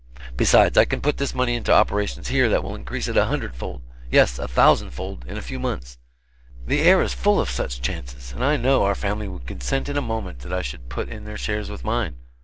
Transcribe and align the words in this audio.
Besides, 0.35 0.79
I 0.79 0.85
can 0.85 0.99
put 0.99 1.17
this 1.17 1.35
money 1.35 1.53
into 1.53 1.71
operations 1.71 2.29
here 2.29 2.49
that 2.49 2.63
will 2.63 2.73
increase 2.73 3.07
it 3.07 3.15
a 3.15 3.25
hundred 3.25 3.53
fold, 3.53 3.83
yes, 4.09 4.39
a 4.39 4.47
thousand 4.47 4.89
fold, 4.89 5.23
in 5.27 5.37
a 5.37 5.43
few 5.43 5.59
months. 5.59 5.99
The 6.65 6.81
air 6.81 7.03
is 7.03 7.13
full 7.13 7.39
of 7.39 7.51
such 7.51 7.83
chances, 7.83 8.31
and 8.33 8.43
I 8.43 8.57
know 8.57 8.81
our 8.83 8.95
family 8.95 9.27
would 9.27 9.45
consent 9.45 9.89
in 9.89 9.97
a 9.97 10.01
moment 10.01 10.39
that 10.39 10.53
I 10.53 10.63
should 10.63 10.89
put 10.89 11.07
in 11.07 11.25
their 11.25 11.37
shares 11.37 11.69
with 11.69 11.83
mine. 11.83 12.15